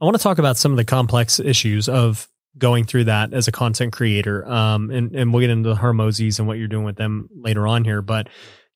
[0.00, 3.48] I want to talk about some of the complex issues of going through that as
[3.48, 4.46] a content creator.
[4.50, 7.66] Um, and, and we'll get into the Hormozis and what you're doing with them later
[7.66, 8.02] on here.
[8.02, 8.28] But,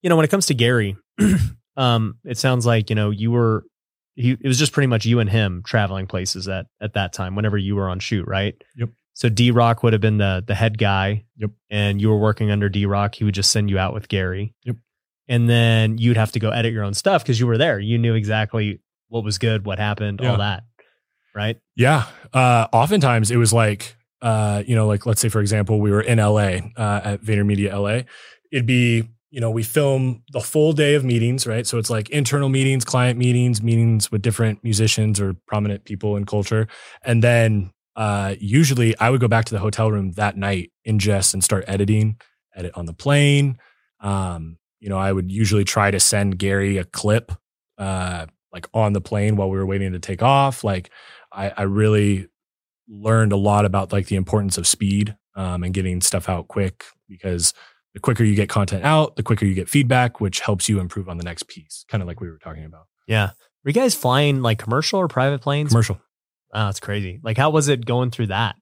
[0.02, 0.96] you know, when it comes to Gary,
[1.76, 3.64] um, it sounds like, you know, you were,
[4.14, 7.34] he, it was just pretty much you and him traveling places at, at that time,
[7.34, 8.54] whenever you were on shoot, right?
[8.76, 8.90] Yep.
[9.14, 11.24] So D Rock would have been the, the head guy.
[11.36, 11.50] Yep.
[11.70, 13.14] And you were working under D Rock.
[13.16, 14.54] He would just send you out with Gary.
[14.64, 14.76] Yep.
[15.26, 17.80] And then you'd have to go edit your own stuff because you were there.
[17.80, 20.30] You knew exactly what was good, what happened, Yeah.
[20.32, 20.64] all that.
[21.34, 21.58] Right.
[21.74, 22.06] Yeah.
[22.32, 26.00] Uh, oftentimes it was like, uh, you know, like let's say for example, we were
[26.00, 28.02] in LA uh, at VaynerMedia LA.
[28.52, 31.66] It'd be, you know, we film the full day of meetings, right?
[31.66, 36.24] So it's like internal meetings, client meetings, meetings with different musicians or prominent people in
[36.24, 36.68] culture,
[37.02, 41.34] and then uh, usually I would go back to the hotel room that night, ingest
[41.34, 42.16] and start editing,
[42.54, 43.58] edit on the plane.
[44.00, 47.32] Um, you know, I would usually try to send Gary a clip,
[47.78, 50.90] uh, like on the plane while we were waiting to take off, like.
[51.36, 52.28] I, I really
[52.88, 56.84] learned a lot about like the importance of speed um, and getting stuff out quick
[57.08, 57.52] because
[57.92, 61.08] the quicker you get content out, the quicker you get feedback, which helps you improve
[61.08, 61.84] on the next piece.
[61.88, 62.86] Kind of like we were talking about.
[63.08, 63.30] Yeah.
[63.64, 65.70] Were you guys flying like commercial or private planes?
[65.70, 65.98] Commercial,
[66.52, 67.18] Oh, that's crazy.
[67.24, 68.54] Like, how was it going through that?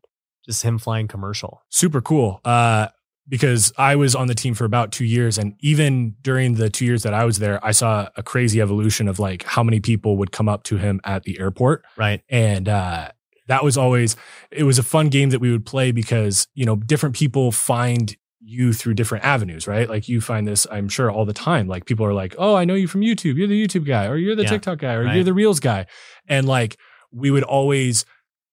[0.46, 1.60] Just him flying commercial.
[1.68, 2.40] super cool.
[2.42, 2.88] Uh,
[3.28, 6.84] because I was on the team for about two years, and even during the two
[6.84, 10.16] years that I was there, I saw a crazy evolution of like how many people
[10.18, 11.84] would come up to him at the airport.
[11.96, 12.22] Right.
[12.28, 13.10] and uh,
[13.48, 14.16] that was always
[14.50, 18.16] it was a fun game that we would play because you know different people find
[18.40, 19.88] you through different avenues right?
[19.88, 21.66] Like you find this i'm sure all the time.
[21.68, 23.36] Like people are like oh i know you from youtube.
[23.36, 25.14] You're the youtube guy or you're the Yeah, tiktok guy or right.
[25.16, 25.86] you're the reels guy.
[26.28, 26.76] And like
[27.12, 28.04] we would always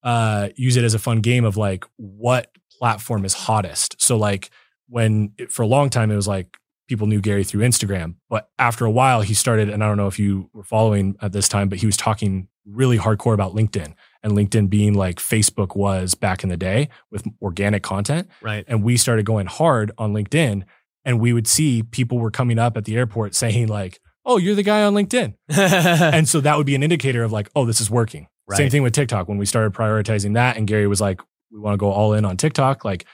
[0.04, 4.50] uh, use it as a fun game of like what platform is hottest so like
[4.88, 6.58] when it, for a long time it was like
[6.90, 8.16] people knew Gary through Instagram.
[8.30, 11.32] But after a while, he started, and I don't know if you were following at
[11.32, 15.76] this time, but he was talking really hardcore about LinkedIn and LinkedIn being like Facebook
[15.76, 18.28] was back in the day with organic content.
[18.42, 18.66] Right.
[18.68, 20.64] And we started going hard on LinkedIn,
[21.06, 24.56] and we would see people were coming up at the airport saying, like, oh, you're
[24.56, 25.36] the guy on LinkedIn.
[25.50, 28.28] and so that would be an indicator of like, oh, this is working.
[28.52, 29.28] Same thing with TikTok.
[29.28, 32.26] When we started prioritizing that, and Gary was like, we want to go all in
[32.26, 33.06] on TikTok, like,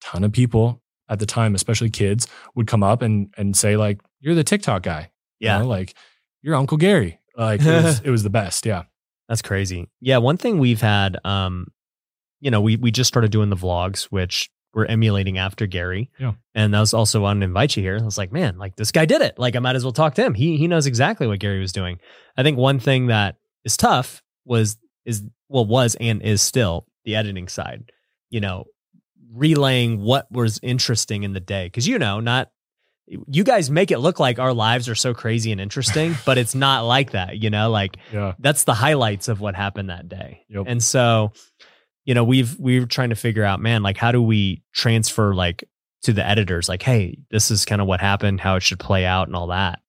[0.00, 4.00] ton of people at the time, especially kids, would come up and and say like,
[4.20, 5.58] "You're the TikTok guy." You yeah.
[5.58, 5.94] know, like
[6.42, 7.18] you're Uncle Gary.
[7.36, 8.66] Like it was, it was the best.
[8.66, 8.84] Yeah.
[9.28, 9.88] That's crazy.
[10.00, 11.68] Yeah, one thing we've had, um,
[12.40, 16.10] you know, we we just started doing the vlogs, which we're emulating after Gary.
[16.18, 16.32] Yeah.
[16.54, 17.98] And that was also on invite you here.
[18.00, 19.38] I was like, man, like this guy did it.
[19.38, 20.34] Like I might as well talk to him.
[20.34, 22.00] He he knows exactly what Gary was doing.
[22.36, 27.16] I think one thing that is tough was is well was and is still the
[27.16, 27.90] editing side.
[28.30, 28.64] You know,
[29.32, 32.50] relaying what was interesting in the day because you know not
[33.06, 36.54] you guys make it look like our lives are so crazy and interesting but it's
[36.54, 38.34] not like that you know like Yeah.
[38.38, 40.44] that's the highlights of what happened that day.
[40.48, 40.64] Yep.
[40.68, 41.32] And so,
[42.04, 45.64] you know, we've we're trying to figure out, man, like how do we transfer like
[46.02, 49.04] to the editors, like, hey, this is kind of what happened, how it should play
[49.04, 49.80] out, and all that.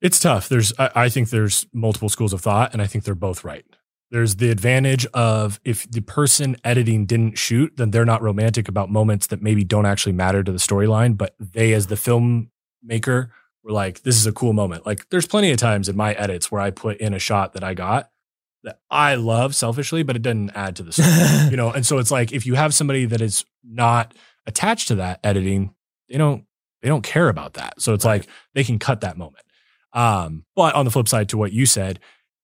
[0.00, 0.48] It's tough.
[0.48, 3.64] There's, I, I think there's multiple schools of thought, and I think they're both right.
[4.12, 8.90] There's the advantage of if the person editing didn't shoot, then they're not romantic about
[8.90, 13.30] moments that maybe don't actually matter to the storyline, but they, as the filmmaker,
[13.64, 14.84] were like, this is a cool moment.
[14.86, 17.64] Like, there's plenty of times in my edits where I put in a shot that
[17.64, 18.10] I got
[18.64, 21.08] that I love selfishly, but it doesn't add to the story.
[21.50, 24.14] you know and so it's like if you have somebody that is not
[24.46, 25.74] attached to that editing
[26.08, 26.44] they don't
[26.82, 28.20] they don't care about that so it's Right.
[28.20, 29.44] like they can cut that moment
[29.92, 31.98] um but on the flip side to what you said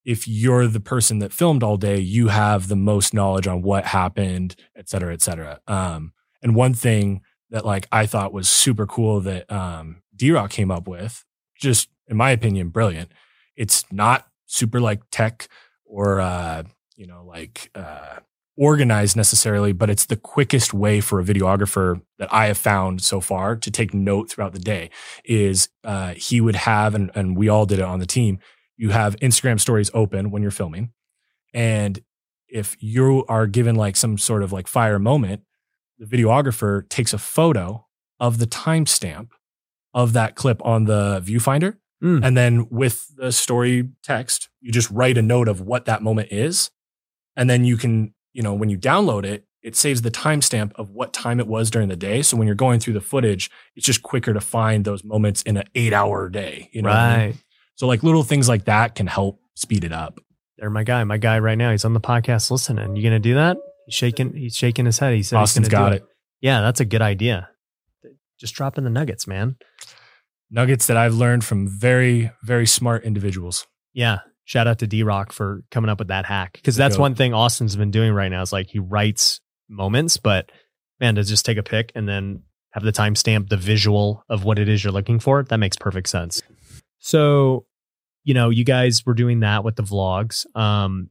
[0.09, 3.85] if you're the person that filmed all day you have the most knowledge on what
[3.85, 5.61] happened et cetera et cetera.
[5.69, 7.21] Um and one thing
[7.51, 11.25] that like i thought was super cool that um d-rock came up with
[11.61, 13.13] just in my opinion brilliant.
[13.55, 15.47] It's not super like tech
[15.85, 16.63] or uh
[16.97, 18.17] you know like uh
[18.57, 23.21] organized necessarily but it's the quickest way for a videographer that i have found so
[23.21, 24.91] far to take note throughout the day
[25.25, 28.39] is uh he would have and, and we all did it on the team
[28.79, 30.91] you have instagram stories open when you're filming
[31.53, 32.01] and
[32.49, 35.43] if you are given like some sort of like fire moment
[35.99, 37.87] the videographer takes a photo
[38.19, 39.29] of the timestamp
[39.93, 42.25] of that clip on the viewfinder Mm.
[42.25, 46.29] and then with the story text, you just write a note of what that moment
[46.31, 46.71] is.
[47.37, 50.91] And then you can, you know, when you download it, it saves the timestamp of
[50.91, 52.23] what time it was during the day.
[52.23, 55.57] So when you're going through the footage, it's just quicker to find those moments in
[55.57, 56.71] an eight hour day.
[56.73, 57.39] You know, what I mean?
[57.79, 57.85] Right.
[57.85, 60.21] So like little things like that can help speed it up.
[60.59, 61.71] There, my guy, my guy right now.
[61.71, 62.97] He's on the podcast listening.
[62.97, 63.57] You gonna do that?
[63.87, 64.35] He's shaking.
[64.35, 65.15] He's shaking his head.
[65.15, 66.05] He said, he's Austin's gonna got do it.
[66.41, 67.49] Yeah, that's a good idea.
[68.39, 69.57] Just dropping the nuggets, man.
[70.51, 73.67] Nuggets that I've learned from very, very smart individuals.
[73.93, 77.15] Yeah, shout out to D Rock for coming up with that hack because that's one
[77.15, 80.51] thing Austin's been doing right now is like he writes moments, but
[81.01, 82.43] man, to just take a pic and then
[82.73, 86.09] have the timestamp, the visual of what it is you're looking for, that makes perfect
[86.09, 86.43] sense.
[86.99, 87.67] So,
[88.29, 90.45] you know, you guys were doing that with the vlogs.
[90.55, 91.09] Um,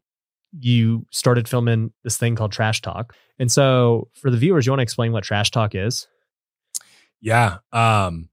[0.60, 3.16] you started filming this thing called Trash Talk.
[3.40, 6.08] And so for the viewers, you want to explain what Trash Talk is?
[7.20, 7.58] Yeah.
[7.74, 8.30] Um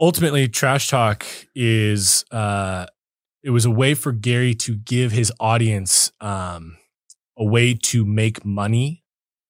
[0.00, 2.86] ultimately trash talk is uh
[3.42, 6.78] it was a way for Gary to give his audience um
[7.36, 9.04] a way to make money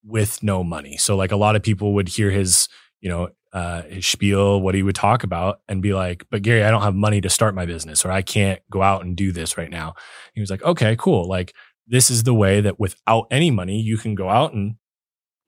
[0.05, 0.97] with no money.
[0.97, 2.69] So like a lot of people would hear his,
[3.01, 6.65] you know, uh his spiel, what he would talk about and be like, "But Gary,
[6.65, 9.33] I don't have money to start my business or I can't go out and do
[9.33, 9.95] this right now."
[10.35, 11.27] He was like, "Okay, cool.
[11.29, 11.55] Like
[11.87, 14.77] this is the way that without any money you can go out and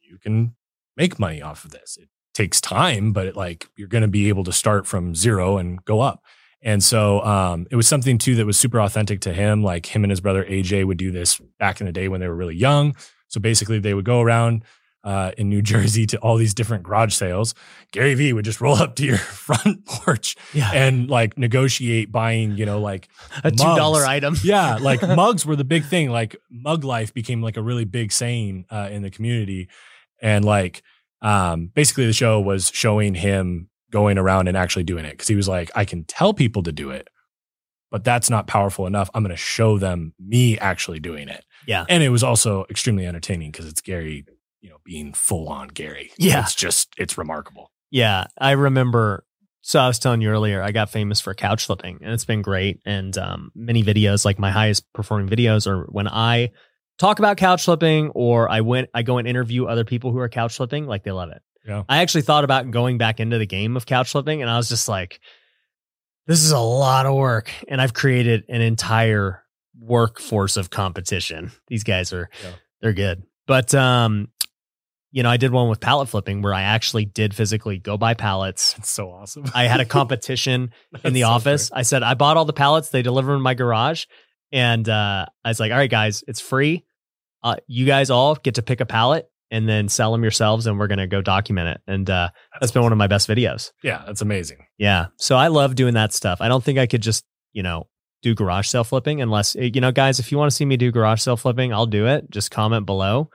[0.00, 0.55] you can
[0.97, 1.99] make money off of this.
[2.00, 5.58] It takes time, but it, like you're going to be able to start from zero
[5.58, 6.23] and go up.
[6.62, 9.62] And so um, it was something too that was super authentic to him.
[9.62, 12.29] Like him and his brother AJ would do this back in the day when they
[12.29, 12.97] were really young.
[13.29, 14.64] So basically, they would go around
[15.05, 17.55] uh, in New Jersey to all these different garage sales.
[17.93, 19.17] Gary Vee would just roll up to your
[19.47, 20.70] front porch Yeah.
[20.73, 23.08] and like negotiate buying, you know, like
[23.44, 24.37] A $2 item.
[24.44, 26.11] yeah, like mugs were the big thing.
[26.11, 29.69] Like mug life became like a really big saying uh, in the community,
[30.20, 30.82] and like
[31.23, 35.35] um, basically the show was showing him going around and actually doing it because he
[35.35, 37.08] was like, I can tell people to do it,
[37.91, 39.11] but that's not powerful enough.
[39.14, 41.44] I'm going to show them me actually doing it.
[41.67, 41.85] Yeah.
[41.88, 44.25] and it was also extremely entertaining because it's Gary,
[44.61, 46.11] you know, being full on Gary.
[46.19, 46.41] Yeah.
[46.43, 47.71] it's just it's remarkable.
[47.91, 49.25] Yeah, I remember.
[49.62, 52.41] So I was telling you earlier, I got famous for couch flipping, and it's been
[52.43, 52.81] great.
[52.87, 56.51] And um, many videos, like my highest performing videos, are when I
[56.99, 60.29] talk about couch flipping, or I went, I go and interview other people who are
[60.31, 60.87] couch flipping.
[60.87, 61.43] Like they love it.
[61.67, 61.83] Yeah.
[61.91, 64.69] I actually thought about going back into the game of couch flipping, and I was
[64.69, 65.21] just like,
[66.27, 69.43] this is a lot of work, and I've created an entire
[69.79, 71.51] workforce of competition.
[71.69, 72.53] These guys are, Yeah.
[72.81, 73.25] they're good.
[73.47, 74.29] But um,
[75.12, 78.15] you know, I did one with pallet flipping where I actually did physically go buy
[78.15, 78.75] pallets.
[78.79, 79.45] It's so awesome.
[79.55, 80.73] I had a competition
[81.05, 81.71] in the so office.
[81.73, 82.91] I said, I bought all the pallets.
[82.91, 84.07] They deliver in my garage.
[84.53, 86.85] And uh, I was like, all right, guys, it's free.
[87.43, 90.67] Uh, you guys all get to pick a pallet and then sell them yourselves.
[90.67, 91.81] And we're going to go document it.
[91.87, 93.73] And uh, that's been one of my best videos.
[93.83, 94.67] yeah, that's amazing.
[94.79, 95.07] Yeah.
[95.17, 96.41] So I love doing that stuff.
[96.41, 97.89] I don't think I could just, you know,
[98.23, 100.77] do garage sale flipping unless, eh, you know, guys, if you want to see me
[100.77, 102.31] do garage sale flipping, I'll do it.
[102.31, 103.31] Just comment below.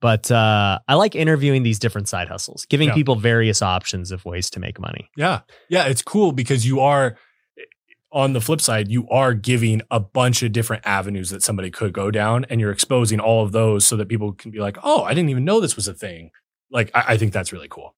[0.00, 2.94] But uh, I like interviewing these different side hustles, giving Yeah.
[2.94, 5.10] people various options of ways to make money.
[5.16, 5.40] Yeah.
[5.68, 5.84] Yeah.
[5.84, 7.16] It's cool because you are,
[8.12, 11.92] on the flip side, you are giving a bunch of different avenues that somebody could
[11.92, 15.04] go down and you're exposing all of those so that people can be like, oh,
[15.04, 16.30] I didn't even know this was a thing.
[16.72, 17.94] Like, I, I think that's really cool.